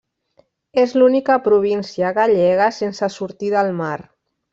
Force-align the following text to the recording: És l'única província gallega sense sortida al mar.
És 0.83 0.95
l'única 1.01 1.35
província 1.47 2.11
gallega 2.21 2.71
sense 2.79 3.11
sortida 3.17 3.61
al 3.63 3.71
mar. 3.83 3.93